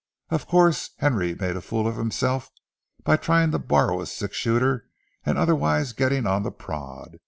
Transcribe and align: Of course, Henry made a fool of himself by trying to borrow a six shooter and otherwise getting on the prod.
Of 0.31 0.47
course, 0.47 0.89
Henry 0.97 1.35
made 1.35 1.55
a 1.55 1.61
fool 1.61 1.87
of 1.87 1.97
himself 1.97 2.49
by 3.03 3.17
trying 3.17 3.51
to 3.51 3.59
borrow 3.59 4.01
a 4.01 4.07
six 4.07 4.35
shooter 4.35 4.89
and 5.23 5.37
otherwise 5.37 5.93
getting 5.93 6.25
on 6.25 6.41
the 6.41 6.49
prod. 6.51 7.19